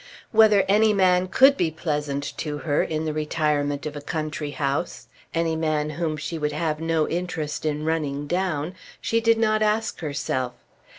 Whether 0.31 0.65
any 0.67 0.93
man 0.93 1.27
could 1.27 1.55
be 1.55 1.69
pleasant 1.69 2.23
to 2.37 2.57
her 2.57 2.81
in 2.81 3.05
the 3.05 3.13
retirement 3.13 3.85
of 3.85 3.95
a 3.95 4.01
country 4.01 4.49
house, 4.49 5.05
any 5.31 5.55
man 5.55 5.91
whom 5.91 6.17
she 6.17 6.39
would 6.39 6.53
have 6.53 6.79
no 6.81 7.07
interest 7.07 7.65
in 7.67 7.85
running 7.85 8.25
down, 8.25 8.73
she 8.99 9.21
did 9.21 9.37
not 9.37 9.61
ask 9.61 9.99
herself. 9.99 10.53